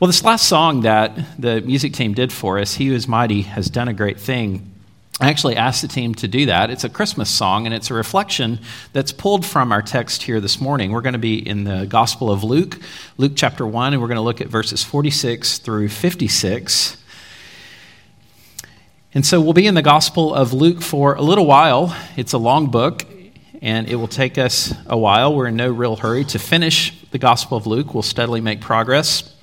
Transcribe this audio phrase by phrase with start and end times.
[0.00, 3.42] Well, this last song that the music team did for us, He Who Is Mighty
[3.42, 4.72] Has Done a Great Thing,
[5.20, 6.70] I actually asked the team to do that.
[6.70, 8.60] It's a Christmas song, and it's a reflection
[8.92, 10.92] that's pulled from our text here this morning.
[10.92, 12.78] We're going to be in the Gospel of Luke,
[13.16, 16.96] Luke chapter 1, and we're going to look at verses 46 through 56.
[19.14, 21.92] And so we'll be in the Gospel of Luke for a little while.
[22.16, 23.04] It's a long book,
[23.60, 25.34] and it will take us a while.
[25.34, 27.94] We're in no real hurry to finish the Gospel of Luke.
[27.94, 29.34] We'll steadily make progress.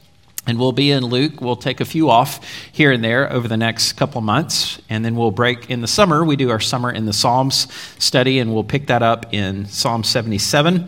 [0.47, 1.41] And we'll be in Luke.
[1.41, 2.39] We'll take a few off
[2.71, 4.79] here and there over the next couple months.
[4.89, 6.23] And then we'll break in the summer.
[6.23, 10.03] We do our summer in the Psalms study, and we'll pick that up in Psalm
[10.03, 10.87] 77.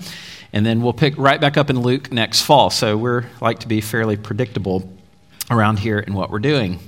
[0.53, 2.69] And then we'll pick right back up in Luke next fall.
[2.69, 4.89] So we're like to be fairly predictable
[5.49, 6.79] around here in what we're doing.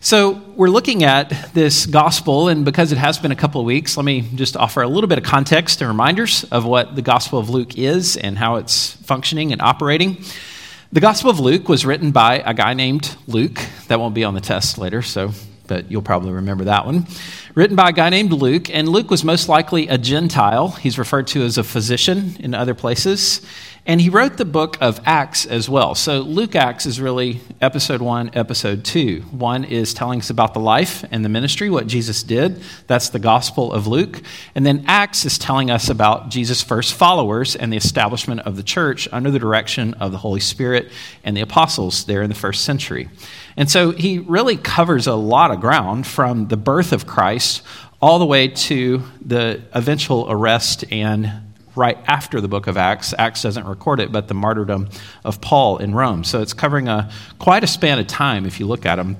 [0.00, 3.96] So, we're looking at this gospel, and because it has been a couple of weeks,
[3.96, 7.38] let me just offer a little bit of context and reminders of what the Gospel
[7.38, 10.22] of Luke is and how it's functioning and operating.
[10.94, 13.58] The Gospel of Luke was written by a guy named Luke.
[13.88, 15.32] That won't be on the test later, so
[15.66, 17.08] but you'll probably remember that one.
[17.54, 20.70] Written by a guy named Luke, and Luke was most likely a Gentile.
[20.70, 23.42] He's referred to as a physician in other places.
[23.86, 25.94] And he wrote the book of Acts as well.
[25.94, 29.20] So Luke Acts is really episode one, episode two.
[29.30, 32.62] One is telling us about the life and the ministry, what Jesus did.
[32.86, 34.22] That's the Gospel of Luke.
[34.54, 38.62] And then Acts is telling us about Jesus' first followers and the establishment of the
[38.62, 40.90] church under the direction of the Holy Spirit
[41.22, 43.10] and the apostles there in the first century.
[43.56, 47.43] And so he really covers a lot of ground from the birth of Christ
[48.00, 51.32] all the way to the eventual arrest and
[51.76, 53.14] right after the book of Acts.
[53.18, 54.88] Acts doesn't record it, but the martyrdom
[55.24, 56.24] of Paul in Rome.
[56.24, 59.16] So it's covering a, quite a span of time if you look at them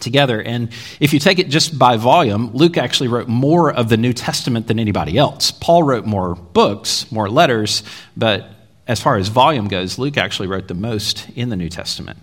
[0.00, 0.40] together.
[0.40, 0.68] And
[1.00, 4.66] if you take it just by volume, Luke actually wrote more of the New Testament
[4.68, 5.50] than anybody else.
[5.50, 7.82] Paul wrote more books, more letters,
[8.16, 8.48] but
[8.86, 12.18] as far as volume goes, Luke actually wrote the most in the New Testament.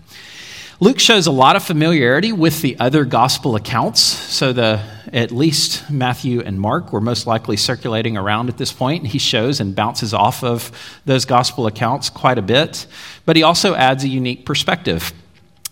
[0.82, 4.02] Luke shows a lot of familiarity with the other gospel accounts.
[4.02, 4.82] So, the,
[5.14, 9.08] at least Matthew and Mark were most likely circulating around at this point.
[9.08, 10.72] He shows and bounces off of
[11.06, 12.88] those gospel accounts quite a bit.
[13.26, 15.14] But he also adds a unique perspective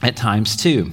[0.02, 0.92] at times, too.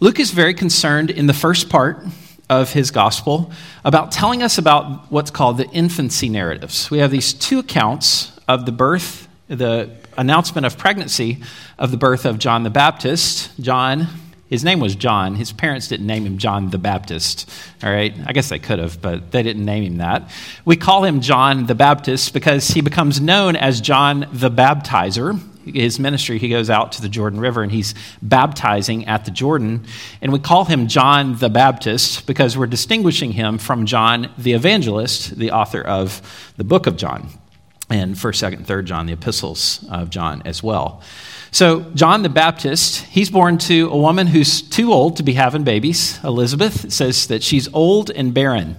[0.00, 2.04] Luke is very concerned in the first part
[2.50, 3.50] of his gospel
[3.86, 6.90] about telling us about what's called the infancy narratives.
[6.90, 11.42] We have these two accounts of the birth, the announcement of pregnancy
[11.78, 13.50] of the birth of John the Baptist.
[13.60, 14.08] John,
[14.48, 15.34] his name was John.
[15.34, 17.50] His parents didn't name him John the Baptist.
[17.82, 20.30] All right, I guess they could have, but they didn't name him that.
[20.64, 25.40] We call him John the Baptist because he becomes known as John the Baptizer.
[25.64, 29.84] His ministry, he goes out to the Jordan River and he's baptizing at the Jordan.
[30.22, 35.36] And we call him John the Baptist because we're distinguishing him from John the Evangelist,
[35.36, 37.30] the author of the book of John
[37.88, 41.02] and 1st, 2nd, 3rd John, the epistles of John as well.
[41.52, 45.64] So, John the Baptist, he's born to a woman who's too old to be having
[45.64, 46.18] babies.
[46.24, 48.76] Elizabeth says that she's old and barren,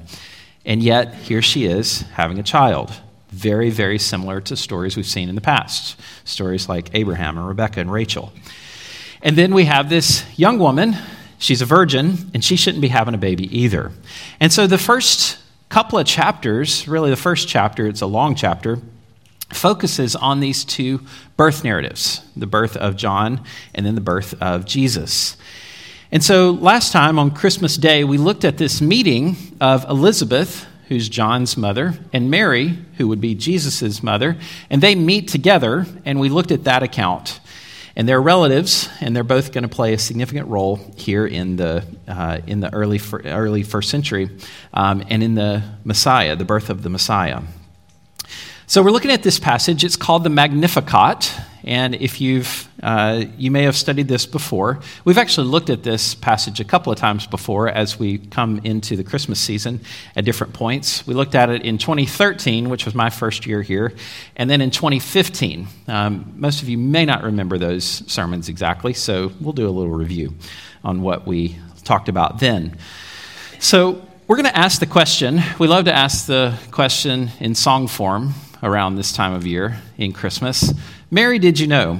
[0.65, 2.93] and yet here she is having a child.
[3.29, 5.99] Very, very similar to stories we've seen in the past.
[6.25, 8.31] Stories like Abraham and Rebecca and Rachel.
[9.21, 10.95] And then we have this young woman.
[11.39, 13.91] She's a virgin, and she shouldn't be having a baby either.
[14.39, 15.39] And so the first
[15.69, 18.79] couple of chapters, really the first chapter, it's a long chapter,
[19.49, 21.01] focuses on these two
[21.35, 23.43] birth narratives the birth of John
[23.73, 25.37] and then the birth of Jesus.
[26.11, 31.09] And so last time on Christmas Day, we looked at this meeting of Elizabeth, who's
[31.09, 34.37] John's mother, and Mary, who would be Jesus' mother,
[34.69, 37.41] and they meet together, and we looked at that account.
[37.97, 41.83] And they're relatives, and they're both going to play a significant role here in the,
[42.07, 44.29] uh, in the early, early first century
[44.73, 47.41] um, and in the Messiah, the birth of the Messiah.
[48.69, 49.85] So we're looking at this passage.
[49.85, 51.33] It's called the Magnificat,
[51.63, 54.81] and if you've uh, you may have studied this before.
[55.05, 58.97] We've actually looked at this passage a couple of times before as we come into
[58.97, 59.79] the Christmas season
[60.17, 61.07] at different points.
[61.07, 63.93] We looked at it in 2013, which was my first year here,
[64.35, 65.65] and then in 2015.
[65.87, 69.93] Um, most of you may not remember those sermons exactly, so we'll do a little
[69.93, 70.33] review
[70.83, 72.77] on what we talked about then.
[73.59, 75.41] So we're going to ask the question.
[75.57, 78.33] We love to ask the question in song form
[78.63, 80.73] around this time of year in Christmas.
[81.11, 81.99] Mary, did you know?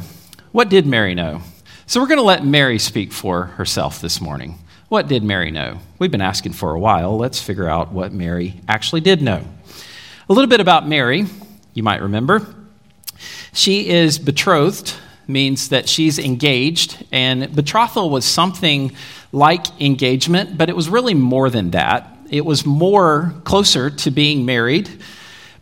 [0.51, 1.41] What did Mary know?
[1.85, 4.57] So we're going to let Mary speak for herself this morning.
[4.89, 5.79] What did Mary know?
[5.99, 7.17] We've been asking for a while.
[7.17, 9.45] Let's figure out what Mary actually did know.
[10.29, 11.25] A little bit about Mary,
[11.73, 12.45] you might remember.
[13.53, 14.93] She is betrothed,
[15.27, 18.93] means that she's engaged, and betrothal was something
[19.31, 22.17] like engagement, but it was really more than that.
[22.29, 24.89] It was more closer to being married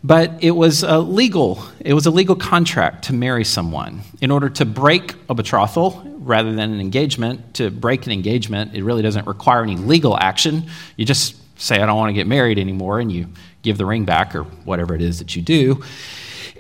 [0.05, 4.49] but it was a legal it was a legal contract to marry someone in order
[4.49, 7.55] to break a betrothal rather than an engagement.
[7.55, 10.69] To break an engagement, it really doesn't require any legal action.
[10.95, 13.27] You just say, I don't want to get married anymore, and you
[13.61, 15.83] give the ring back or whatever it is that you do,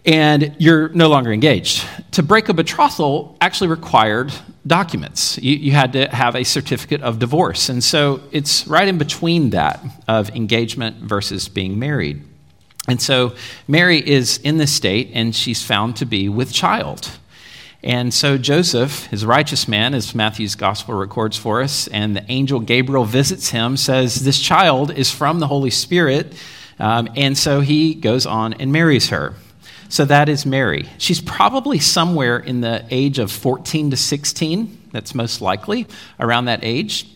[0.05, 1.85] and you're no longer engaged.
[2.11, 4.33] To break a betrothal actually required
[4.65, 5.37] documents.
[5.39, 7.69] You, you, had to have a certificate of divorce.
[7.69, 12.23] And so it's right in between that of engagement versus being married.
[12.87, 13.35] And so
[13.67, 17.11] Mary is in this state, and she's found to be with child.
[17.83, 22.59] And so Joseph, his righteous man, as Matthew's gospel records for us, and the angel
[22.59, 26.33] Gabriel visits him, says, This child is from the Holy Spirit.
[26.79, 29.35] Um, and so he goes on and marries her.
[29.87, 30.89] So that is Mary.
[30.97, 34.89] She's probably somewhere in the age of 14 to 16.
[34.91, 35.85] That's most likely
[36.19, 37.07] around that age.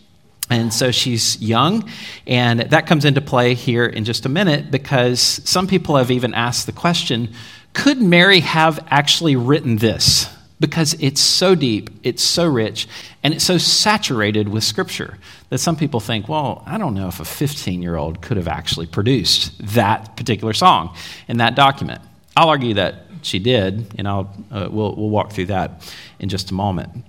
[0.50, 1.88] And so she's young,
[2.26, 6.34] and that comes into play here in just a minute because some people have even
[6.34, 7.32] asked the question
[7.72, 10.28] could Mary have actually written this?
[10.58, 12.86] Because it's so deep, it's so rich,
[13.22, 15.16] and it's so saturated with Scripture
[15.48, 18.48] that some people think, well, I don't know if a 15 year old could have
[18.48, 20.94] actually produced that particular song
[21.28, 22.02] in that document.
[22.36, 26.50] I'll argue that she did, and I'll, uh, we'll, we'll walk through that in just
[26.50, 27.04] a moment.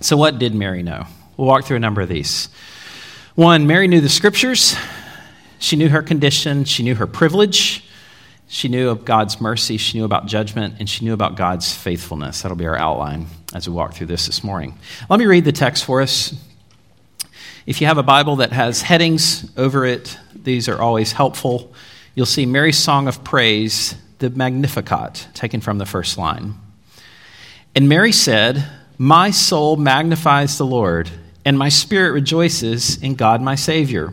[0.00, 1.06] So, what did Mary know?
[1.36, 2.48] We'll walk through a number of these.
[3.34, 4.76] One, Mary knew the scriptures.
[5.58, 6.64] She knew her condition.
[6.64, 7.82] She knew her privilege.
[8.46, 9.78] She knew of God's mercy.
[9.78, 10.74] She knew about judgment.
[10.78, 12.42] And she knew about God's faithfulness.
[12.42, 14.78] That'll be our outline as we walk through this this morning.
[15.08, 16.34] Let me read the text for us.
[17.64, 21.72] If you have a Bible that has headings over it, these are always helpful.
[22.14, 26.56] You'll see Mary's Song of Praise, the Magnificat, taken from the first line.
[27.74, 28.68] And Mary said,
[28.98, 31.10] My soul magnifies the Lord
[31.44, 34.12] and my spirit rejoices in God my Savior.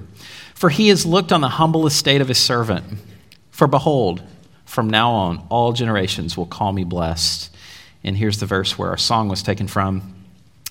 [0.56, 2.86] For he has looked on the humble estate of his servant.
[3.52, 4.22] For behold,
[4.66, 7.50] from now on, all generations will call me blessed.
[8.04, 10.16] And here's the verse where our song was taken from.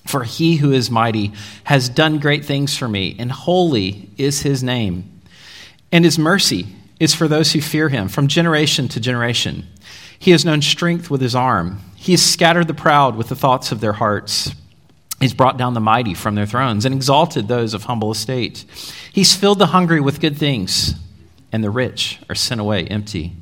[0.05, 1.33] For he who is mighty
[1.65, 5.21] has done great things for me, and holy is his name.
[5.91, 6.67] And his mercy
[6.99, 9.67] is for those who fear him from generation to generation.
[10.17, 11.79] He has known strength with his arm.
[11.95, 14.53] He has scattered the proud with the thoughts of their hearts.
[15.19, 18.65] He's brought down the mighty from their thrones and exalted those of humble estate.
[19.11, 20.95] He's filled the hungry with good things,
[21.51, 23.33] and the rich are sent away empty.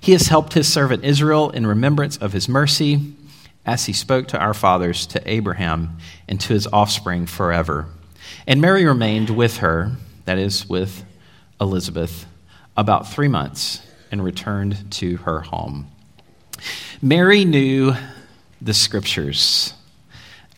[0.00, 3.14] He has helped his servant Israel in remembrance of his mercy,
[3.66, 7.86] as he spoke to our fathers, to Abraham, and to his offspring forever.
[8.46, 9.92] And Mary remained with her,
[10.24, 11.04] that is, with
[11.60, 12.26] Elizabeth,
[12.76, 15.86] about three months and returned to her home.
[17.02, 17.94] Mary knew
[18.60, 19.74] the scriptures.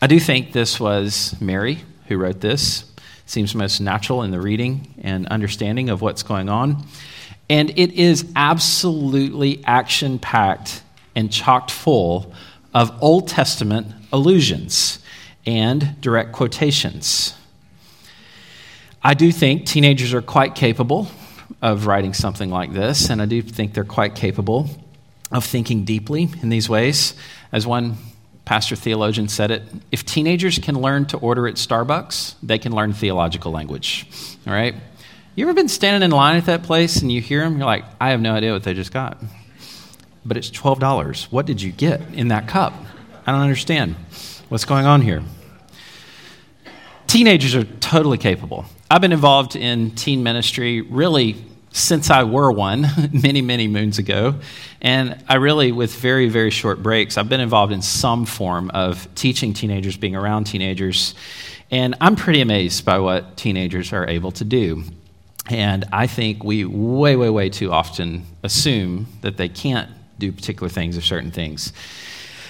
[0.03, 2.83] I do think this was Mary who wrote this.
[3.25, 6.85] Seems most natural in the reading and understanding of what's going on.
[7.49, 10.83] And it is absolutely action packed
[11.15, 12.33] and chocked full
[12.73, 14.99] of Old Testament allusions
[15.45, 17.33] and direct quotations.
[19.01, 21.07] I do think teenagers are quite capable
[21.61, 24.69] of writing something like this, and I do think they're quite capable
[25.31, 27.13] of thinking deeply in these ways.
[27.53, 27.95] As one
[28.45, 32.93] pastor theologian said it if teenagers can learn to order at Starbucks, they can learn
[32.93, 34.07] theological language.
[34.45, 34.75] All right?
[35.35, 37.57] You ever been standing in line at that place and you hear them?
[37.57, 39.17] You're like, I have no idea what they just got.
[40.25, 41.23] But it's $12.
[41.31, 42.73] What did you get in that cup?
[43.25, 43.95] I don't understand.
[44.49, 45.23] What's going on here?
[47.07, 48.65] Teenagers are totally capable.
[48.91, 51.43] I've been involved in teen ministry really
[51.73, 54.35] since I were one many, many moons ago.
[54.79, 59.13] And I really, with very, very short breaks, I've been involved in some form of
[59.15, 61.15] teaching teenagers, being around teenagers.
[61.71, 64.83] And I'm pretty amazed by what teenagers are able to do.
[65.49, 69.89] And I think we way, way, way too often assume that they can't
[70.19, 71.73] do particular things or certain things.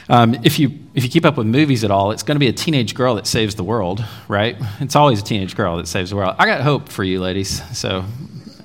[0.10, 2.50] Um, if, you, if you keep up with movies at all, it's going to be
[2.50, 4.58] a teenage girl that saves the world, right?
[4.82, 6.36] It's always a teenage girl that saves the world.
[6.38, 7.62] I got hope for you, ladies.
[7.78, 8.04] So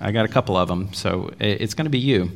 [0.00, 2.30] I got a couple of them, so it's going to be you.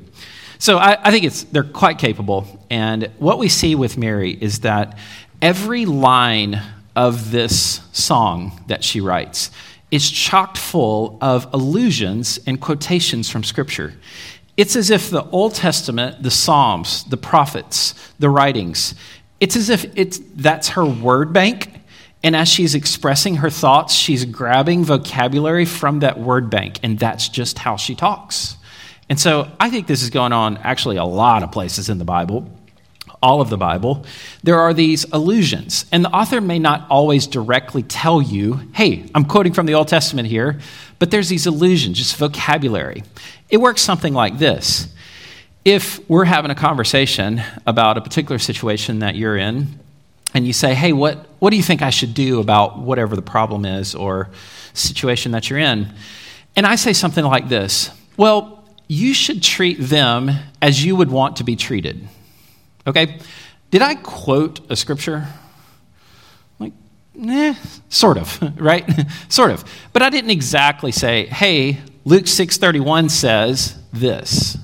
[0.59, 2.65] So I, I think it's, they're quite capable.
[2.71, 4.97] And what we see with Mary is that
[5.41, 6.63] every line
[6.95, 9.51] of this song that she writes
[9.91, 13.95] is chocked full of allusions and quotations from Scripture.
[14.57, 18.95] It's as if the Old Testament, the Psalms, the prophets, the writings,
[19.41, 21.82] it's as if it's, that's her word bank
[22.23, 27.29] and as she's expressing her thoughts, she's grabbing vocabulary from that word bank, and that's
[27.29, 28.57] just how she talks.
[29.09, 32.05] And so I think this is going on actually a lot of places in the
[32.05, 32.51] Bible,
[33.21, 34.07] all of the Bible.
[34.43, 39.25] There are these allusions, and the author may not always directly tell you, hey, I'm
[39.25, 40.61] quoting from the Old Testament here,
[40.99, 43.03] but there's these allusions, just vocabulary.
[43.51, 44.89] It works something like this.
[45.65, 49.79] If we're having a conversation about a particular situation that you're in,
[50.35, 53.23] and you say, hey, what, what do you think I should do about whatever the
[53.23, 54.31] problem is or
[54.73, 55.93] situation that you're in?
[56.57, 61.37] And I say something like this Well, you should treat them as you would want
[61.37, 62.09] to be treated.
[62.87, 63.19] Okay?
[63.71, 65.27] Did I quote a scripture?
[66.59, 66.73] Like,
[67.27, 67.55] eh,
[67.89, 68.89] sort of, right?
[69.29, 69.65] sort of.
[69.93, 74.59] But I didn't exactly say, hey, Luke 6:31 says this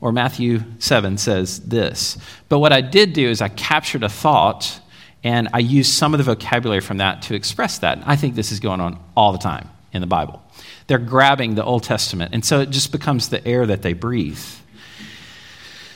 [0.00, 2.16] or Matthew 7 says this.
[2.48, 4.80] But what I did do is I captured a thought
[5.22, 8.02] and I use some of the vocabulary from that to express that.
[8.06, 10.42] I think this is going on all the time in the Bible.
[10.86, 14.42] They're grabbing the Old Testament, and so it just becomes the air that they breathe.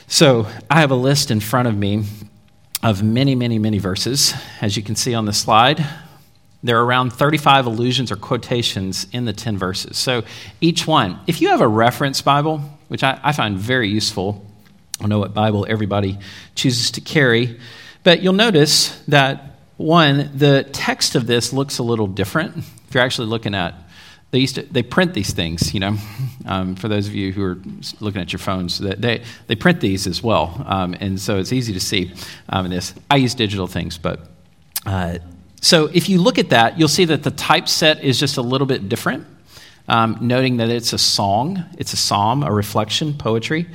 [0.07, 2.03] So I have a list in front of me
[2.83, 5.83] of many, many, many verses, as you can see on the slide.
[6.61, 9.97] There are around 35 allusions or quotations in the 10 verses.
[9.97, 10.23] So
[10.61, 14.45] each one, if you have a reference Bible, which I, I find very useful,
[15.01, 16.19] I know what Bible everybody
[16.53, 17.59] chooses to carry,
[18.05, 22.55] but you'll notice that one, the text of this looks a little different.
[22.55, 23.73] If you're actually looking at,
[24.31, 25.97] they used to, they print these things, you know.
[26.45, 27.57] Um, for those of you who are
[27.99, 31.73] looking at your phones, they they print these as well, um, and so it's easy
[31.73, 32.13] to see
[32.49, 32.93] um, this.
[33.09, 34.19] I use digital things, but.
[34.85, 35.17] Uh,
[35.61, 38.67] so if you look at that, you'll see that the typeset is just a little
[38.67, 39.25] bit different,
[39.87, 43.65] um, noting that it's a song, it's a psalm, a reflection, poetry.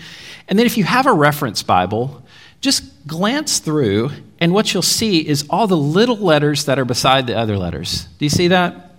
[0.46, 2.22] And then if you have a reference Bible,
[2.60, 7.26] just glance through, and what you'll see is all the little letters that are beside
[7.26, 8.04] the other letters.
[8.18, 8.90] Do you see that?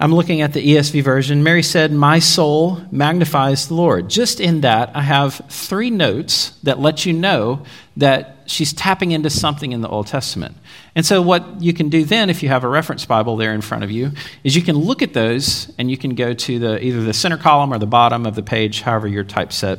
[0.00, 1.44] I'm looking at the ESV version.
[1.44, 4.10] Mary said, My soul magnifies the Lord.
[4.10, 7.64] Just in that, I have three notes that let you know
[7.96, 10.56] that she's tapping into something in the Old Testament.
[10.96, 13.60] And so, what you can do then, if you have a reference Bible there in
[13.60, 14.10] front of you,
[14.42, 17.36] is you can look at those and you can go to the, either the center
[17.36, 19.78] column or the bottom of the page, however your typeset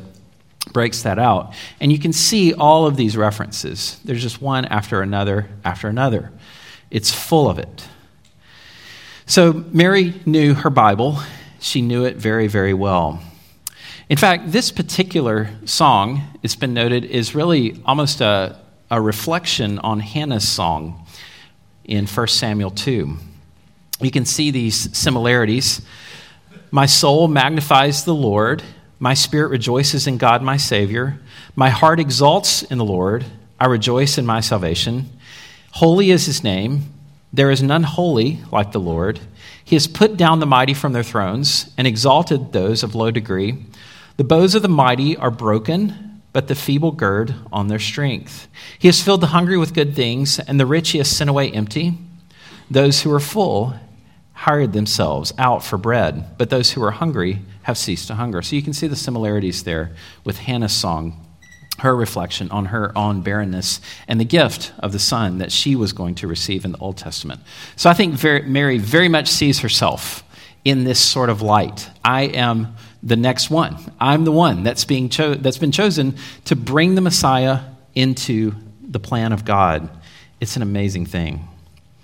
[0.72, 1.54] breaks that out.
[1.80, 4.00] And you can see all of these references.
[4.06, 6.32] There's just one after another after another.
[6.90, 7.88] It's full of it.
[9.26, 11.20] So Mary knew her Bible.
[11.60, 13.22] She knew it very, very well.
[14.10, 18.60] In fact, this particular song, it's been noted, is really almost a,
[18.92, 21.06] a reflection on Hannah's song
[21.86, 23.18] in 1 Samuel 2.
[24.02, 25.82] You can see these similarities.
[26.70, 28.62] My soul magnifies the Lord
[29.04, 31.20] my spirit rejoices in God, my Savior.
[31.58, 33.26] My heart exalts in the Lord.
[33.60, 35.10] I rejoice in my salvation.
[35.72, 36.84] Holy is his name.
[37.34, 39.20] There is none holy like the Lord.
[39.62, 43.66] He has put down the mighty from their thrones and exalted those of low degree.
[44.16, 48.48] The bows of the mighty are broken, but the feeble gird on their strength.
[48.80, 51.52] He has filled the hungry with good things, and the rich he has sent away
[51.52, 51.98] empty.
[52.72, 53.74] Those who are full
[54.32, 58.42] hired themselves out for bread, but those who are hungry have ceased to hunger.
[58.42, 59.92] So you can see the similarities there
[60.24, 61.26] with Hannah's song,
[61.80, 65.92] her reflection on her own barrenness, and the gift of the son that she was
[65.92, 67.42] going to receive in the Old Testament.
[67.76, 70.24] So I think Mary very much sees herself
[70.64, 71.90] in this sort of light.
[72.06, 73.78] I am the next one.
[74.00, 76.16] I'm the one that's, being cho- that's been chosen
[76.46, 77.60] to bring the Messiah
[77.96, 79.90] into the plan of God.
[80.40, 81.48] It's an amazing thing.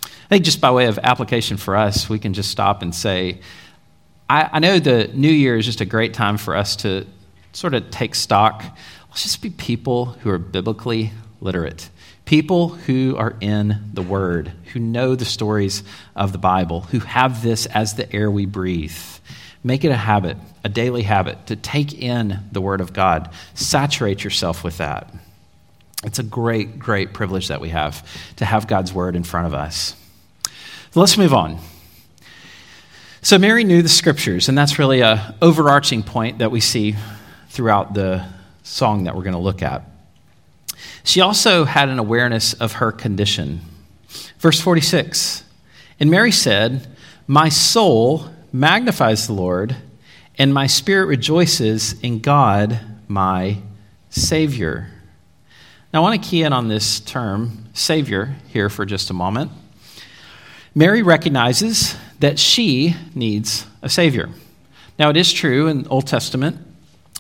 [0.04, 3.40] I think just by way of application for us, we can just stop and say,
[4.30, 7.06] I, I know the new year is just a great time for us to
[7.52, 8.64] sort of take stock.
[9.10, 11.90] Let's just be people who are biblically literate,
[12.26, 15.84] people who are in the Word, who know the stories
[16.16, 18.96] of the Bible, who have this as the air we breathe.
[19.64, 23.32] Make it a habit, a daily habit, to take in the Word of God.
[23.56, 25.12] Saturate yourself with that.
[26.04, 28.08] It's a great, great privilege that we have
[28.38, 29.96] to have God's Word in front of us.
[30.94, 31.60] Let's move on.
[33.22, 36.96] So Mary knew the scriptures, and that's really a overarching point that we see
[37.50, 38.26] throughout the
[38.64, 39.84] song that we're going to look at.
[41.04, 43.60] She also had an awareness of her condition.
[44.38, 45.44] Verse 46
[46.00, 46.88] And Mary said,
[47.28, 49.76] My soul magnifies the Lord,
[50.38, 53.58] and my spirit rejoices in God, my
[54.10, 54.92] Savior.
[55.92, 59.52] Now, I want to key in on this term, Savior, here for just a moment.
[60.74, 64.30] Mary recognizes that she needs a Savior.
[64.98, 66.58] Now, it is true in the Old Testament,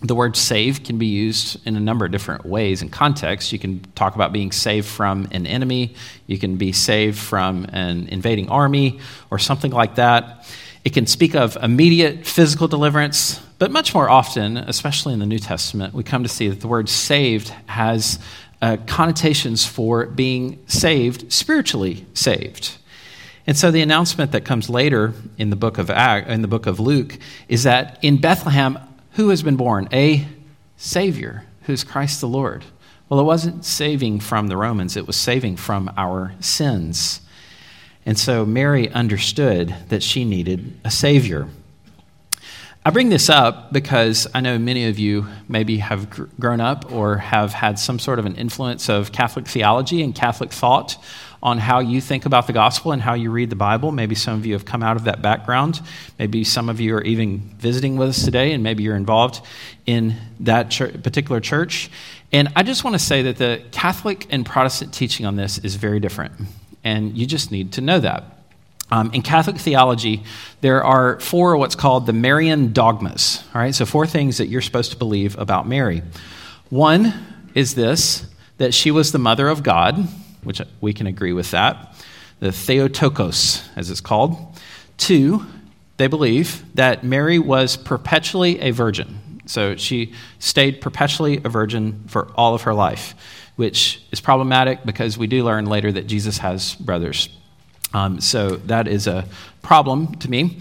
[0.01, 3.51] the word save can be used in a number of different ways and contexts.
[3.51, 8.08] You can talk about being saved from an enemy, you can be saved from an
[8.08, 10.50] invading army, or something like that.
[10.86, 15.39] It can speak of immediate physical deliverance, but much more often, especially in the New
[15.39, 18.20] Testament, we come to see that the word saved has
[18.62, 22.77] uh, connotations for being saved, spiritually saved.
[23.50, 26.79] And so the announcement that comes later in the book of in the book of
[26.79, 28.77] Luke is that in Bethlehem,
[29.13, 29.89] who has been born?
[29.91, 30.27] A
[30.77, 32.63] Savior, who's Christ the Lord.
[33.10, 37.22] Well, it wasn't saving from the Romans, it was saving from our sins.
[38.06, 41.48] And so Mary understood that she needed a Savior.
[42.86, 46.08] I bring this up because I know many of you maybe have
[46.39, 50.51] grown up or have had some sort of an influence of Catholic theology and Catholic
[50.51, 51.03] thought
[51.41, 53.91] on how you think about the gospel and how you read the Bible.
[53.91, 55.81] Maybe some of you have come out of that background.
[56.17, 59.41] Maybe some of you are even visiting with us today, and maybe you're involved
[59.86, 60.69] in that
[61.01, 61.89] particular church.
[62.31, 65.75] And I just want to say that the Catholic and Protestant teaching on this is
[65.75, 66.34] very different,
[66.84, 68.24] and you just need to know that.
[68.91, 70.24] Um, in Catholic theology,
[70.62, 73.43] there are four what's called the Marian dogmas.
[73.53, 76.01] All right, so four things that you're supposed to believe about Mary.
[76.69, 77.13] One
[77.53, 78.25] is this
[78.58, 80.08] that she was the mother of God,
[80.43, 81.96] which we can agree with that.
[82.39, 84.38] The Theotokos, as it's called.
[84.98, 85.46] Two,
[85.98, 89.41] they believe that Mary was perpetually a virgin.
[89.46, 93.15] So she stayed perpetually a virgin for all of her life,
[93.55, 97.29] which is problematic because we do learn later that Jesus has brothers.
[97.93, 99.27] Um, so that is a
[99.62, 100.60] problem to me.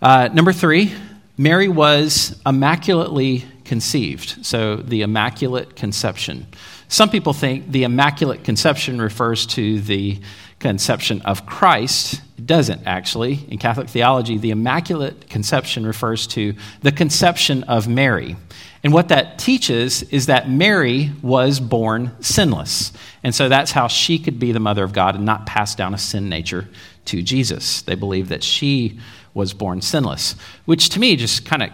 [0.00, 0.92] Uh, number three,
[1.36, 4.44] Mary was immaculately conceived.
[4.44, 6.46] So the Immaculate Conception.
[6.90, 10.18] Some people think the Immaculate Conception refers to the
[10.58, 12.20] conception of Christ.
[12.36, 13.46] It doesn't actually.
[13.48, 18.34] In Catholic theology, the Immaculate Conception refers to the conception of Mary.
[18.82, 22.92] And what that teaches is that Mary was born sinless.
[23.22, 25.94] And so that's how she could be the mother of God and not pass down
[25.94, 26.68] a sin nature
[27.04, 27.82] to Jesus.
[27.82, 28.98] They believe that she
[29.32, 31.70] was born sinless, which to me just kind of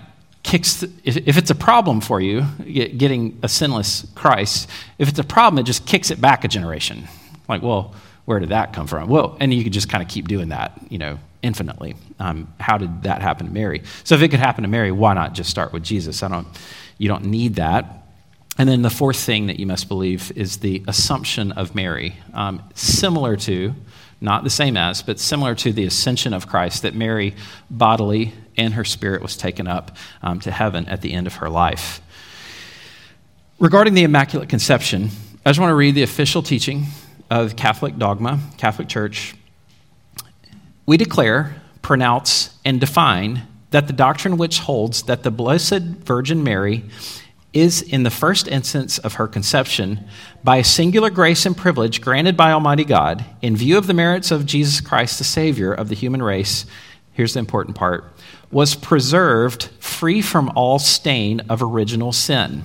[0.47, 5.25] kicks, the, if, it's a problem for you, getting a sinless Christ, if it's a
[5.25, 7.09] problem, it just kicks it back a generation.
[7.49, 9.09] Like, well, where did that come from?
[9.09, 11.97] Well, and you could just kind of keep doing that, you know, infinitely.
[12.19, 13.83] Um, how did that happen to Mary?
[14.05, 16.23] So if it could happen to Mary, why not just start with Jesus?
[16.23, 16.47] I don't
[16.99, 18.05] you don't need that.
[18.59, 22.62] And then the fourth thing that you must believe is the assumption of Mary, um,
[22.75, 23.75] similar to,
[24.26, 27.35] not the same as, but similar to the ascension of Christ, that Mary
[27.71, 31.49] bodily and her spirit was taken up um, to heaven at the end of her
[31.49, 32.00] life.
[33.60, 35.10] Regarding the Immaculate Conception,
[35.45, 36.86] I just want to read the official teaching
[37.30, 39.36] of Catholic dogma, Catholic Church.
[40.86, 46.82] We declare, pronounce, and define that the doctrine which holds that the Blessed Virgin Mary
[47.52, 50.04] is, in the first instance of her conception,
[50.45, 54.30] by a singular grace and privilege granted by Almighty God, in view of the merits
[54.30, 56.67] of Jesus Christ, the Savior of the human race,
[57.13, 58.04] here's the important part,
[58.50, 62.63] was preserved free from all stain of original sin,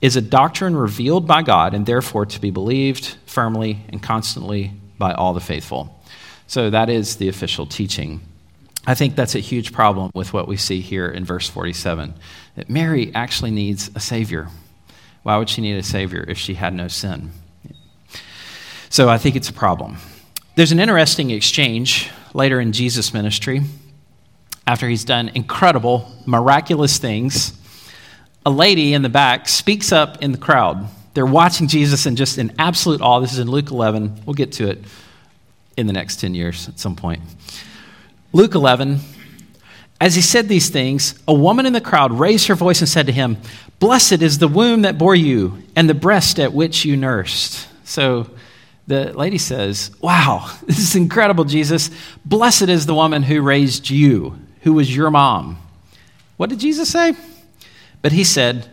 [0.00, 5.12] is a doctrine revealed by God and therefore to be believed firmly and constantly by
[5.12, 6.00] all the faithful.
[6.46, 8.20] So that is the official teaching
[8.86, 12.14] I think that's a huge problem with what we see here in verse 47
[12.56, 14.48] that Mary actually needs a Savior.
[15.22, 17.30] Why would she need a Savior if she had no sin?
[18.90, 19.98] So I think it's a problem.
[20.56, 23.62] There's an interesting exchange later in Jesus' ministry.
[24.66, 27.52] After he's done incredible, miraculous things,
[28.44, 30.88] a lady in the back speaks up in the crowd.
[31.14, 33.20] They're watching Jesus and just in absolute awe.
[33.20, 34.22] This is in Luke 11.
[34.26, 34.84] We'll get to it
[35.76, 37.22] in the next 10 years at some point.
[38.34, 39.00] Luke 11,
[40.00, 43.06] as he said these things, a woman in the crowd raised her voice and said
[43.06, 43.36] to him,
[43.78, 47.68] Blessed is the womb that bore you and the breast at which you nursed.
[47.84, 48.30] So
[48.86, 51.90] the lady says, Wow, this is incredible, Jesus.
[52.24, 55.58] Blessed is the woman who raised you, who was your mom.
[56.36, 57.14] What did Jesus say?
[58.00, 58.68] But he said,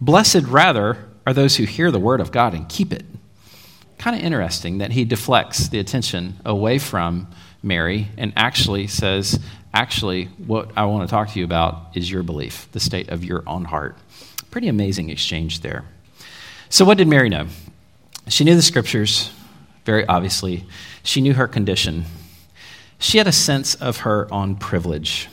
[0.00, 0.96] Blessed rather
[1.26, 3.04] are those who hear the word of God and keep it.
[3.98, 7.28] Kind of interesting that he deflects the attention away from
[7.62, 9.38] Mary and actually says,
[9.74, 13.24] Actually, what I want to talk to you about is your belief, the state of
[13.24, 13.96] your own heart.
[14.50, 15.84] Pretty amazing exchange there.
[16.68, 17.46] So, what did Mary know?
[18.28, 19.30] She knew the scriptures,
[19.84, 20.66] very obviously.
[21.02, 22.04] She knew her condition.
[22.98, 25.28] She had a sense of her own privilege.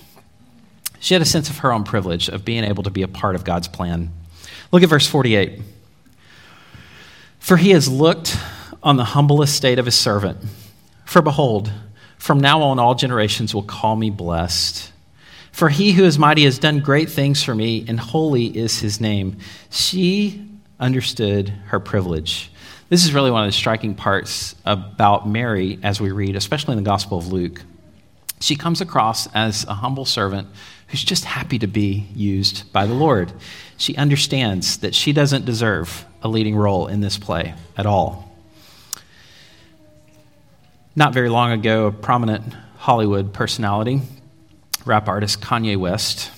[0.99, 3.35] She had a sense of her own privilege of being able to be a part
[3.35, 4.11] of God's plan.
[4.71, 5.61] Look at verse 48.
[7.39, 8.37] For he has looked
[8.81, 10.37] on the humble estate of his servant.
[11.05, 11.71] For behold,
[12.19, 14.91] from now on, all generations will call me blessed.
[15.51, 19.01] For he who is mighty has done great things for me, and holy is his
[19.01, 19.37] name.
[19.71, 20.45] She
[20.79, 22.51] understood her privilege.
[22.89, 26.83] This is really one of the striking parts about Mary as we read, especially in
[26.83, 27.63] the Gospel of Luke.
[28.41, 30.47] She comes across as a humble servant
[30.87, 33.31] who's just happy to be used by the Lord.
[33.77, 38.28] She understands that she doesn't deserve a leading role in this play at all.
[40.99, 44.01] Not very long ago, a prominent Hollywood personality,
[44.83, 46.29] rap artist Kanye West,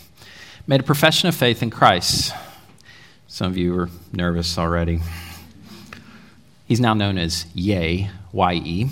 [0.68, 2.32] made a profession of faith in Christ.
[3.28, 5.00] Some of you are nervous already.
[6.68, 8.90] He's now known as Ye, Y-E.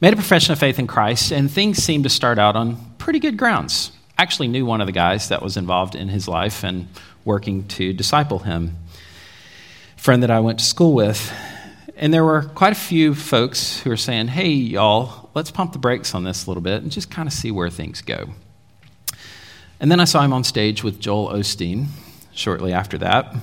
[0.00, 3.18] Made a profession of faith in Christ, and things seemed to start out on pretty
[3.18, 3.90] good grounds.
[4.18, 6.86] Actually knew one of the guys that was involved in his life and
[7.24, 8.76] working to disciple him.
[9.96, 11.32] Friend that I went to school with.
[12.00, 15.78] And there were quite a few folks who were saying, hey, y'all, let's pump the
[15.78, 18.30] brakes on this a little bit and just kind of see where things go.
[19.78, 21.88] And then I saw him on stage with Joel Osteen
[22.32, 23.36] shortly after that.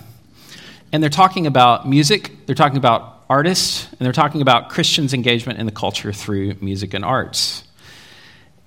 [0.92, 5.60] And they're talking about music, they're talking about artists, and they're talking about Christians' engagement
[5.60, 7.64] in the culture through music and arts.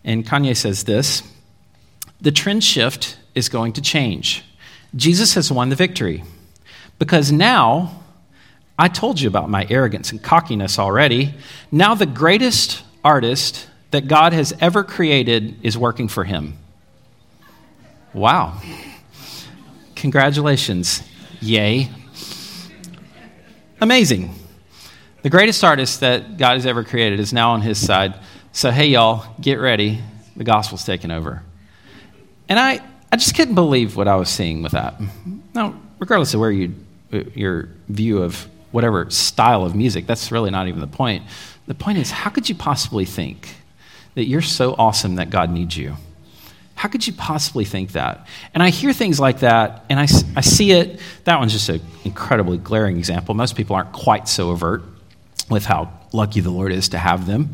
[0.05, 1.25] And Kanye says this
[2.21, 4.45] The trend shift is going to change.
[4.95, 6.23] Jesus has won the victory.
[7.01, 8.00] Because now
[8.81, 11.35] I told you about my arrogance and cockiness already.
[11.71, 16.57] Now, the greatest artist that God has ever created is working for him.
[18.15, 18.59] Wow.
[19.97, 21.03] Congratulations.
[21.43, 21.91] Yay.
[23.83, 24.35] Amazing.
[25.21, 28.15] The greatest artist that God has ever created is now on his side.
[28.53, 30.01] So, hey, y'all, get ready.
[30.37, 31.43] The gospel's taking over.
[32.49, 32.81] And I,
[33.13, 34.99] I just couldn't believe what I was seeing with that.
[35.53, 36.75] Now, regardless of where you,
[37.11, 40.07] your view of whatever style of music.
[40.07, 41.25] That's really not even the point.
[41.67, 43.55] The point is, how could you possibly think
[44.15, 45.97] that you're so awesome that God needs you?
[46.75, 48.27] How could you possibly think that?
[48.55, 50.05] And I hear things like that, and I,
[50.35, 50.99] I see it.
[51.25, 53.35] That one's just an incredibly glaring example.
[53.35, 54.83] Most people aren't quite so overt
[55.51, 57.51] with how lucky the Lord is to have them.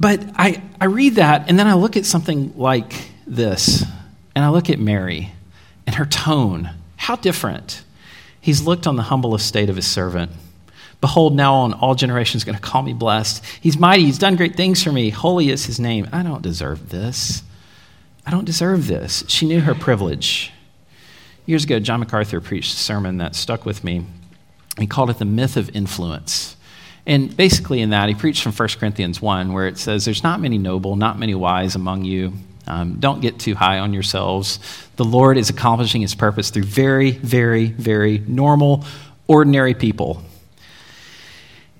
[0.00, 2.92] But I, I read that, and then I look at something like
[3.26, 3.84] this,
[4.34, 5.30] and I look at Mary
[5.86, 6.70] and her tone.
[6.96, 7.84] How different
[8.44, 10.30] He's looked on the humble estate of his servant.
[11.00, 13.42] Behold, now on all generations going to call me blessed.
[13.58, 14.04] He's mighty.
[14.04, 15.08] He's done great things for me.
[15.08, 16.06] Holy is his name.
[16.12, 17.42] I don't deserve this.
[18.26, 19.24] I don't deserve this.
[19.28, 20.52] She knew her privilege.
[21.46, 24.04] Years ago, John MacArthur preached a sermon that stuck with me.
[24.78, 26.54] He called it the myth of influence.
[27.06, 30.42] And basically, in that, he preached from 1 Corinthians 1, where it says, There's not
[30.42, 32.34] many noble, not many wise among you.
[32.66, 34.58] Um, don't get too high on yourselves.
[34.96, 38.84] The Lord is accomplishing his purpose through very, very, very normal,
[39.26, 40.22] ordinary people.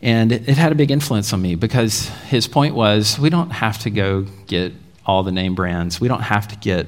[0.03, 3.79] And it, had a big influence on me because his point was we don't have
[3.81, 4.75] to go get
[5.07, 6.87] all the name brands, we don't have to get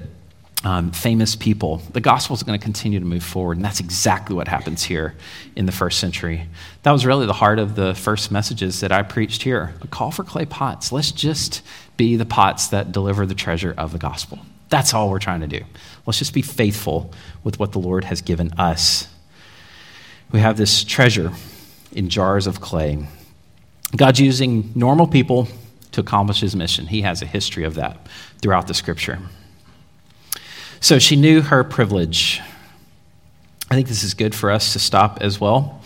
[0.65, 1.79] um, famous people.
[1.93, 5.15] The gospel is going to continue to move forward, and that's exactly what happens here
[5.55, 6.49] in the first century.
[6.83, 10.11] That was really the heart of the first messages that I preached here a call
[10.11, 10.93] for clay pots.
[10.93, 11.63] Let's just
[11.97, 14.39] be the pots that deliver the treasure of the gospel.
[14.69, 15.65] That's all we're trying to do.
[16.05, 17.13] Let's just be faithful
[17.45, 19.09] with what the Lord has given us.
[20.33, 21.33] We have this treasure
[21.93, 23.07] in jars of clay.
[23.95, 25.49] God's using normal people
[25.93, 26.87] to accomplish his mission.
[26.87, 28.07] He has a history of that
[28.43, 29.19] throughout the scripture.
[30.81, 32.41] So she knew her privilege.
[33.71, 35.81] I think this is good for us to stop as well.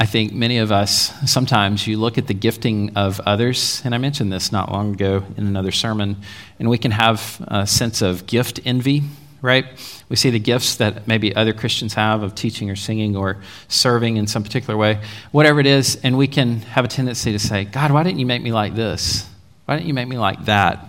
[0.00, 3.98] I think many of us, sometimes you look at the gifting of others, and I
[3.98, 6.16] mentioned this not long ago in another sermon,
[6.58, 9.02] and we can have a sense of gift envy,
[9.42, 9.66] right?
[10.08, 14.16] We see the gifts that maybe other Christians have of teaching or singing or serving
[14.16, 17.66] in some particular way, whatever it is, and we can have a tendency to say,
[17.66, 19.28] God, why didn't you make me like this?
[19.66, 20.82] Why didn't you make me like that?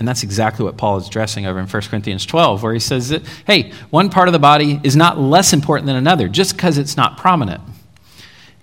[0.00, 3.10] And that's exactly what Paul is addressing over in 1 Corinthians 12, where he says
[3.10, 6.76] that, hey, one part of the body is not less important than another just because
[6.76, 7.60] it's not prominent.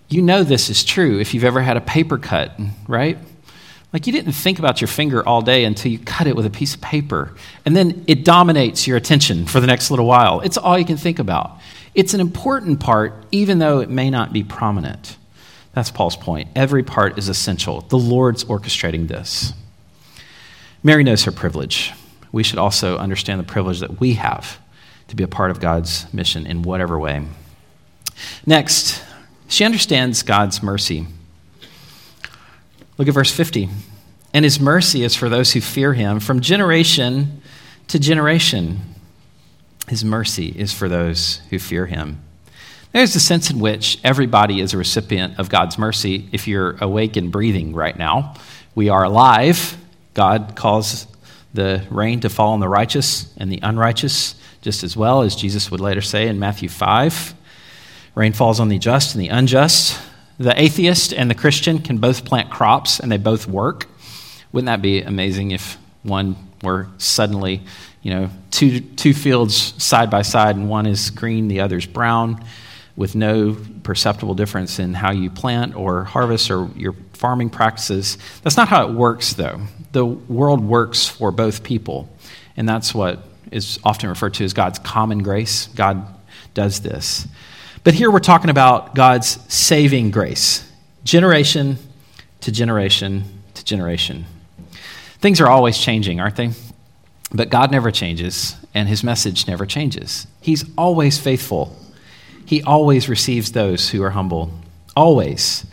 [0.10, 3.18] You know this is true if you've ever had a paper cut, right?
[3.94, 6.50] Like you didn't think about your finger all day until you cut it with a
[6.50, 7.34] piece of paper.
[7.66, 10.42] And then it dominates your attention for the next little while.
[10.42, 11.60] It's all you can think about.
[11.96, 15.18] It's an important part, even though it may not be prominent.
[15.74, 16.50] That's Paul's point.
[16.56, 17.82] Every part is essential.
[17.82, 19.54] The Lord's orchestrating this.
[20.84, 21.92] Mary knows her privilege.
[22.32, 24.60] We should also understand the privilege that we have
[25.08, 27.26] to be a part of God's mission in whatever way.
[28.46, 29.04] Next,
[29.48, 31.08] she understands God's mercy.
[32.98, 33.70] Look at verse 50.
[34.34, 37.42] And his mercy is for those who fear him from generation
[37.88, 38.80] to generation.
[39.88, 42.22] His mercy is for those who fear him.
[42.92, 47.16] There's a sense in which everybody is a recipient of God's mercy if you're awake
[47.16, 48.36] and breathing right now.
[48.76, 49.78] We are alive
[50.18, 51.06] God calls
[51.54, 54.34] the rain to fall on the righteous and the unrighteous
[54.64, 57.36] just as well, as Jesus would later say in Matthew 5.
[58.18, 60.02] Rain falls on the just and the unjust.
[60.40, 63.86] The atheist and the Christian can both plant crops and they both work.
[64.52, 67.62] Wouldn't that be amazing if one were suddenly,
[68.02, 72.44] you know, two, two fields side by side and one is green, the other's brown,
[72.96, 78.18] with no perceptible difference in how you plant or harvest or your farming practices?
[78.42, 82.10] That's not how it works, though the world works for both people.
[82.56, 83.20] And that's what
[83.52, 85.68] is often referred to as God's common grace.
[85.76, 86.04] God
[86.56, 87.28] does this.
[87.88, 90.70] But here we're talking about God's saving grace,
[91.06, 91.78] generation
[92.42, 93.24] to generation
[93.54, 94.26] to generation.
[95.20, 96.50] Things are always changing, aren't they?
[97.34, 100.28] But God never changes, and his message never changes.
[100.42, 101.78] He's always faithful.
[102.46, 104.52] He always receives those who are humble.
[104.94, 105.66] Always.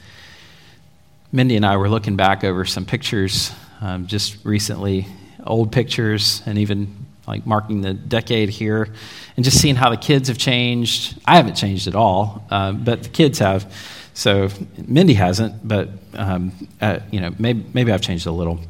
[1.33, 3.51] Mindy and I were looking back over some pictures
[3.81, 5.09] um, just recently,
[5.45, 8.89] old pictures, and even like marking the decade here,
[9.37, 11.19] and just seeing how the kids have changed.
[11.27, 13.73] I haven't changed at all, uh, but the kids have.
[14.17, 14.49] So
[14.87, 18.61] Mindy hasn't, but um, uh, you know, maybe, maybe I've changed a little.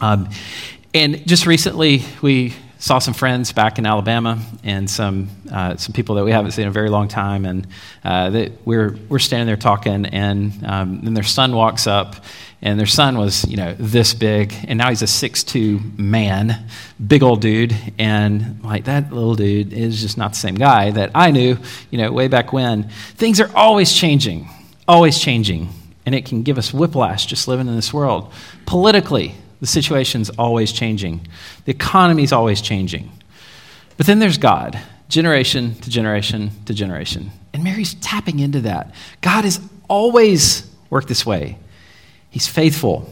[0.00, 0.28] Um,
[0.92, 6.16] and just recently, we saw some friends back in Alabama and some uh, some people
[6.16, 7.66] that we haven't seen in a very long time, and
[8.02, 12.16] uh, they, we're we're standing there talking, and um, then their son walks up,
[12.62, 16.66] and their son was you know this big, and now he's a six two man,
[17.04, 21.10] big old dude, and like that little dude is just not the same guy that
[21.14, 21.58] I knew,
[21.90, 22.88] you know, way back when.
[23.16, 24.48] Things are always changing,
[24.88, 25.68] always changing,
[26.06, 28.32] and it can give us whiplash just living in this world
[28.72, 31.26] politically the situation's always changing,
[31.66, 33.12] the economy's always changing.
[33.96, 37.30] But then there's God, generation to generation to generation.
[37.52, 38.92] And Mary's tapping into that.
[39.20, 41.58] God has always worked this way,
[42.32, 43.08] He's faithful.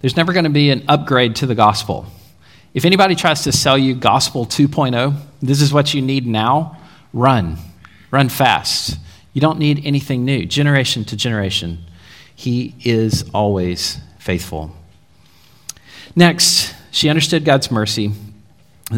[0.00, 2.06] There's never going to be an upgrade to the gospel.
[2.74, 6.78] If anybody tries to sell you gospel 2.0, this is what you need now,
[7.12, 7.56] run.
[8.10, 8.98] Run fast.
[9.32, 11.78] You don't need anything new, generation to generation.
[12.36, 14.76] He is always faithful.
[16.14, 18.12] Next, she understood God's mercy.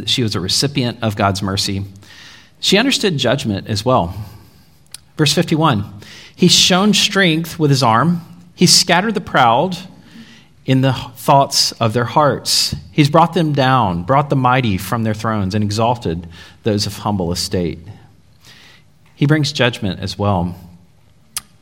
[0.06, 1.84] She was a recipient of God's mercy.
[2.58, 4.14] She understood judgment as well.
[5.16, 5.84] Verse 51
[6.34, 8.22] He's shown strength with his arm,
[8.60, 9.74] he's scattered the proud
[10.66, 12.76] in the thoughts of their hearts.
[12.92, 16.28] He's brought them down, brought the mighty from their thrones, and exalted
[16.62, 17.78] those of humble estate.
[19.14, 20.54] He brings judgment as well.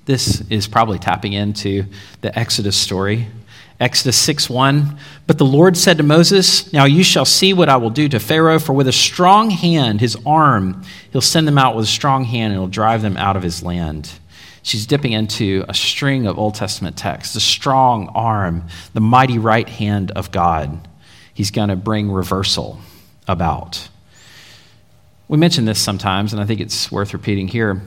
[0.07, 1.85] This is probably tapping into
[2.21, 3.29] the Exodus story
[3.81, 4.99] Exodus 6 1.
[5.27, 8.19] But the Lord said to Moses, Now you shall see what I will do to
[8.19, 10.83] Pharaoh, for with a strong hand, his arm,
[11.13, 13.63] he'll send them out with a strong hand and he'll drive them out of his
[13.63, 14.11] land.
[14.63, 19.69] She's dipping into a string of Old Testament texts the strong arm, the mighty right
[19.69, 20.87] hand of God.
[21.33, 22.79] He's going to bring reversal
[23.27, 23.89] about.
[25.29, 27.83] We mention this sometimes, and I think it's worth repeating here.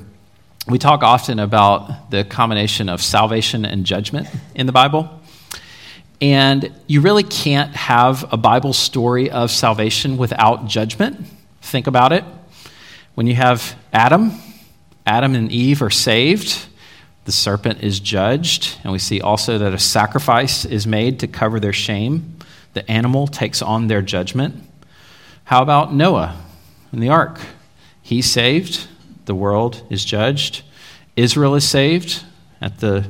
[0.67, 5.19] We talk often about the combination of salvation and judgment in the Bible.
[6.21, 11.25] And you really can't have a Bible story of salvation without judgment.
[11.63, 12.23] Think about it.
[13.15, 14.33] When you have Adam,
[15.05, 16.67] Adam and Eve are saved.
[17.25, 18.77] The serpent is judged.
[18.83, 22.37] And we see also that a sacrifice is made to cover their shame.
[22.73, 24.63] The animal takes on their judgment.
[25.45, 26.41] How about Noah
[26.93, 27.39] in the ark?
[28.01, 28.87] He's saved.
[29.25, 30.63] The world is judged.
[31.15, 32.23] Israel is saved
[32.61, 33.09] at the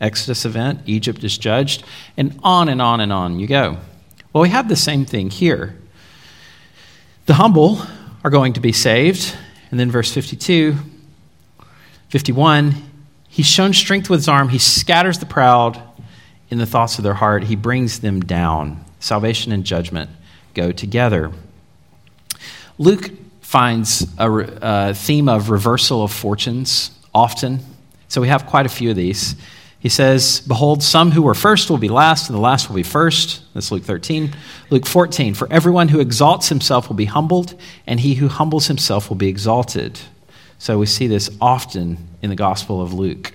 [0.00, 1.82] Exodus event, Egypt is judged,
[2.16, 3.78] and on and on and on you go.
[4.32, 5.74] Well, we have the same thing here.
[7.24, 7.80] The humble
[8.22, 9.34] are going to be saved.
[9.70, 10.76] And then verse 52,
[12.16, 12.74] 51,
[13.28, 15.78] he's shown strength with his arm, he scatters the proud
[16.48, 18.82] in the thoughts of their heart, he brings them down.
[19.00, 20.08] Salvation and judgment
[20.54, 21.30] go together.
[22.78, 23.10] Luke
[23.42, 27.60] finds a, a uh, theme of reversal of fortunes often.
[28.08, 29.36] So we have quite a few of these.
[29.78, 32.82] He says, Behold, some who were first will be last, and the last will be
[32.82, 33.42] first.
[33.52, 34.34] That's Luke 13.
[34.70, 39.10] Luke 14, For everyone who exalts himself will be humbled, and he who humbles himself
[39.10, 40.00] will be exalted.
[40.58, 43.32] So we see this often in the Gospel of Luke,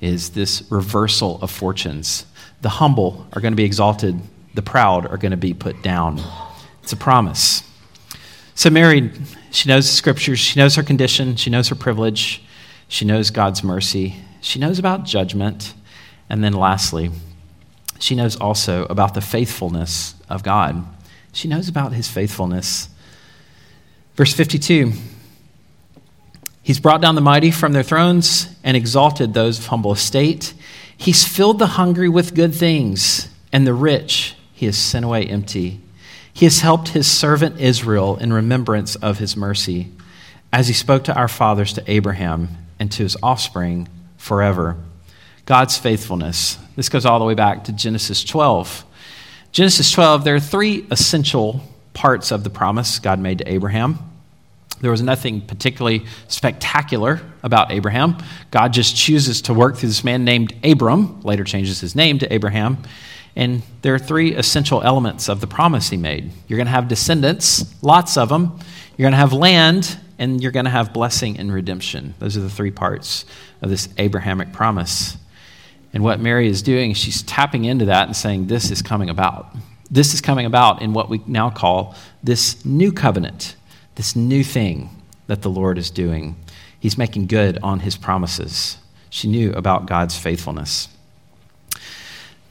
[0.00, 2.26] is this reversal of fortunes.
[2.62, 4.20] The humble are going to be exalted,
[4.54, 6.20] the proud are going to be put down.
[6.82, 7.62] It's a promise.
[8.54, 9.10] So, Mary,
[9.50, 12.42] she knows the scriptures, she knows her condition, she knows her privilege,
[12.88, 15.74] she knows God's mercy, she knows about judgment.
[16.28, 17.10] And then lastly,
[17.98, 20.84] she knows also about the faithfulness of God.
[21.32, 22.88] She knows about his faithfulness.
[24.14, 24.92] Verse 52
[26.64, 30.54] He's brought down the mighty from their thrones and exalted those of humble estate.
[30.96, 35.82] He's filled the hungry with good things, and the rich he has sent away empty.
[36.32, 39.92] He has helped his servant Israel in remembrance of his mercy,
[40.54, 42.48] as he spoke to our fathers, to Abraham,
[42.80, 44.78] and to his offspring forever.
[45.44, 46.56] God's faithfulness.
[46.76, 48.86] This goes all the way back to Genesis 12.
[49.52, 51.60] Genesis 12, there are three essential
[51.92, 53.98] parts of the promise God made to Abraham.
[54.84, 58.18] There was nothing particularly spectacular about Abraham.
[58.50, 62.30] God just chooses to work through this man named Abram, later changes his name to
[62.30, 62.76] Abraham.
[63.34, 66.32] And there are three essential elements of the promise he made.
[66.48, 68.58] You're going to have descendants, lots of them.
[68.98, 72.12] You're going to have land, and you're going to have blessing and redemption.
[72.18, 73.24] Those are the three parts
[73.62, 75.16] of this Abrahamic promise.
[75.94, 79.56] And what Mary is doing, she's tapping into that and saying, This is coming about.
[79.90, 83.56] This is coming about in what we now call this new covenant,
[83.94, 84.90] this new thing
[85.26, 86.36] that the Lord is doing.
[86.78, 88.76] He's making good on his promises.
[89.10, 90.88] She knew about God's faithfulness.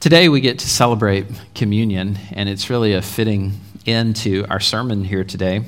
[0.00, 5.04] Today we get to celebrate communion, and it's really a fitting end to our sermon
[5.04, 5.62] here today.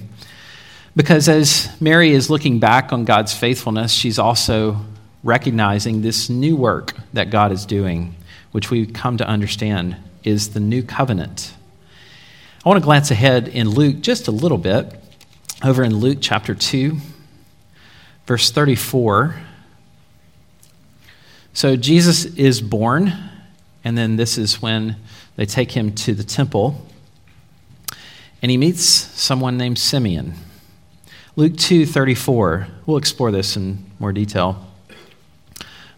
[0.94, 4.78] Because as Mary is looking back on God's faithfulness, she's also
[5.22, 8.14] recognizing this new work that God is doing,
[8.52, 11.54] which we come to understand is the new covenant.
[12.64, 15.02] I want to glance ahead in Luke just a little bit,
[15.62, 16.96] over in Luke chapter 2,
[18.26, 19.36] verse 34.
[21.52, 23.12] So Jesus is born
[23.86, 24.96] and then this is when
[25.36, 26.84] they take him to the temple,
[28.42, 30.34] and he meets someone named Simeon.
[31.36, 32.66] Luke 2:34.
[32.84, 34.66] We'll explore this in more detail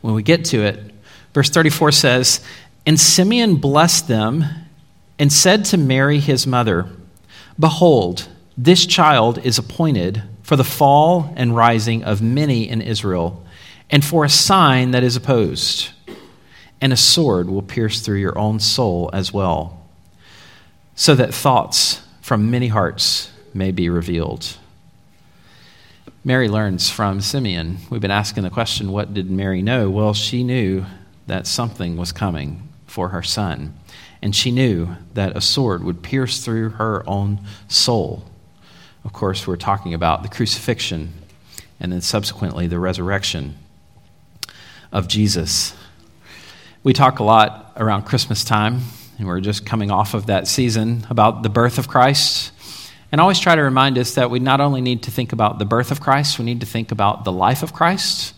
[0.02, 0.94] when we get to it.
[1.32, 2.40] Verse 34 says,
[2.84, 4.44] "And Simeon blessed them
[5.18, 6.90] and said to Mary his mother,
[7.58, 13.42] Behold, this child is appointed for the fall and rising of many in Israel,
[13.88, 15.92] and for a sign that is opposed."
[16.80, 19.80] and a sword will pierce through your own soul as well,
[20.94, 24.56] so that thoughts from many hearts may be revealed.
[26.24, 27.78] Mary learns from Simeon.
[27.90, 29.88] We've been asking the question what did Mary know?
[29.88, 30.84] Well, she knew
[31.26, 33.74] that something was coming for her son,
[34.20, 38.24] and she knew that a sword would pierce through her own soul.
[39.08, 41.14] Of course, we're talking about the crucifixion
[41.80, 43.56] and then subsequently the resurrection
[44.92, 45.74] of Jesus
[46.84, 48.80] we talk a lot around Christmas time,
[49.18, 52.52] and we're just coming off of that season about the birth of Christ.
[53.10, 55.58] And I always try to remind us that we not only need to think about
[55.58, 58.32] the birth of Christ, we need to think about the life of Christ.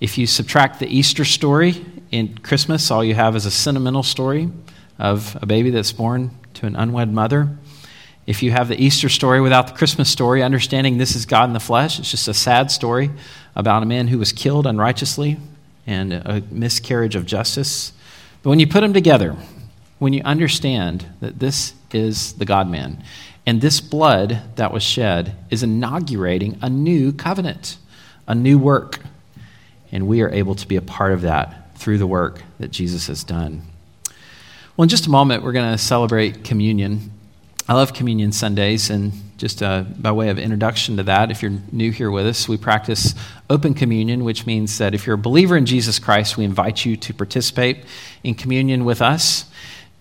[0.00, 4.50] If you subtract the Easter story in Christmas, all you have is a sentimental story
[4.98, 7.56] of a baby that's born to an unwed mother.
[8.26, 11.52] If you have the Easter story without the Christmas story, understanding this is God in
[11.52, 13.10] the flesh, it's just a sad story
[13.54, 15.36] about a man who was killed unrighteously
[15.86, 17.92] and a miscarriage of justice.
[18.42, 19.36] But when you put them together,
[19.98, 23.04] when you understand that this is the God man,
[23.46, 27.76] and this blood that was shed is inaugurating a new covenant,
[28.26, 29.00] a new work,
[29.92, 33.06] and we are able to be a part of that through the work that Jesus
[33.08, 33.62] has done.
[34.76, 37.12] Well, in just a moment, we're going to celebrate communion.
[37.66, 41.58] I love communion Sundays, and just uh, by way of introduction to that, if you're
[41.72, 43.14] new here with us, we practice
[43.48, 46.94] open communion, which means that if you're a believer in Jesus Christ, we invite you
[46.98, 47.78] to participate
[48.22, 49.46] in communion with us.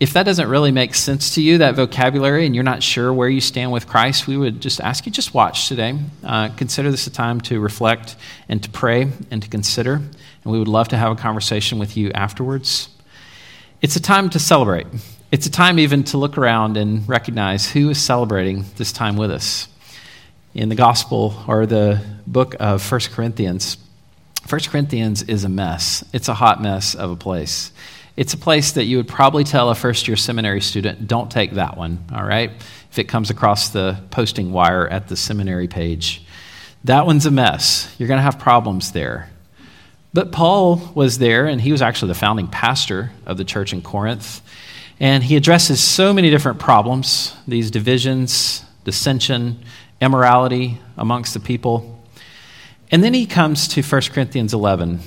[0.01, 3.29] If that doesn't really make sense to you, that vocabulary, and you're not sure where
[3.29, 5.97] you stand with Christ, we would just ask you just watch today.
[6.21, 8.17] Uh, consider this a time to reflect
[8.49, 11.95] and to pray and to consider, and we would love to have a conversation with
[11.95, 12.89] you afterwards.
[13.81, 14.87] It's a time to celebrate.
[15.33, 19.31] It's a time even to look around and recognize who is celebrating this time with
[19.31, 19.67] us.
[20.53, 23.77] In the gospel or the book of 1 Corinthians,
[24.47, 26.05] 1 Corinthians is a mess.
[26.13, 27.71] It's a hot mess of a place.
[28.15, 31.53] It's a place that you would probably tell a first year seminary student, don't take
[31.53, 32.51] that one, all right?
[32.91, 36.23] If it comes across the posting wire at the seminary page.
[36.83, 37.91] That one's a mess.
[37.97, 39.31] You're going to have problems there.
[40.13, 43.81] But Paul was there, and he was actually the founding pastor of the church in
[43.81, 44.43] Corinth.
[44.99, 49.63] And he addresses so many different problems these divisions, dissension,
[50.01, 52.03] immorality amongst the people.
[52.91, 54.99] And then he comes to 1 Corinthians 11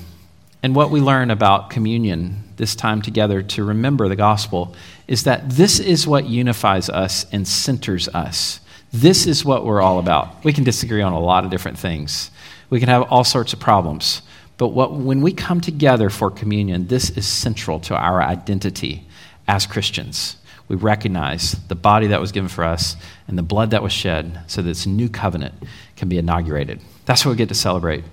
[0.63, 4.75] and what we learn about communion this time together to remember the gospel
[5.07, 8.59] is that this is what unifies us and centers us.
[8.91, 10.43] This is what we're all about.
[10.43, 12.31] We can disagree on a lot of different things,
[12.69, 14.21] we can have all sorts of problems.
[14.57, 19.07] But what, when we come together for communion, this is central to our identity
[19.47, 20.37] as Christians.
[20.67, 24.41] We recognize the body that was given for us and the blood that was shed
[24.47, 25.53] so that this new covenant
[25.95, 26.81] can be inaugurated.
[27.05, 28.03] That's what we get to celebrate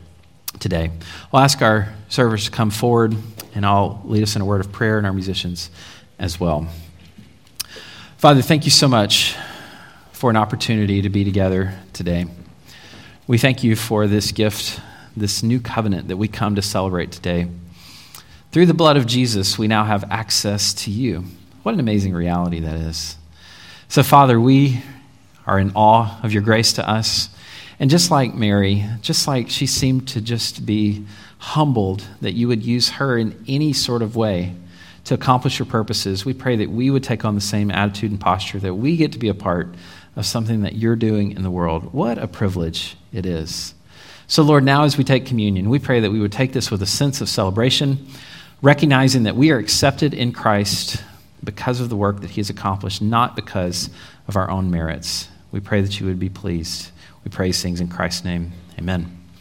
[0.60, 0.90] today.
[1.32, 3.16] I'll ask our servers to come forward
[3.54, 5.70] and I'll lead us in a word of prayer and our musicians
[6.18, 6.68] as well.
[8.18, 9.36] Father, thank you so much
[10.12, 12.26] for an opportunity to be together today.
[13.26, 14.80] We thank you for this gift,
[15.16, 17.48] this new covenant that we come to celebrate today.
[18.54, 21.24] Through the blood of Jesus, we now have access to you.
[21.64, 23.16] What an amazing reality that is.
[23.88, 24.80] So, Father, we
[25.44, 27.30] are in awe of your grace to us.
[27.80, 31.04] And just like Mary, just like she seemed to just be
[31.38, 34.54] humbled that you would use her in any sort of way
[35.06, 38.20] to accomplish your purposes, we pray that we would take on the same attitude and
[38.20, 39.74] posture, that we get to be a part
[40.14, 41.92] of something that you're doing in the world.
[41.92, 43.74] What a privilege it is.
[44.28, 46.82] So, Lord, now as we take communion, we pray that we would take this with
[46.82, 48.06] a sense of celebration,
[48.64, 51.04] recognizing that we are accepted in Christ
[51.44, 53.90] because of the work that He has accomplished, not because
[54.26, 55.28] of our own merits.
[55.52, 56.90] We pray that you would be pleased.
[57.24, 58.52] We praise things in Christ's name.
[58.78, 59.23] Amen.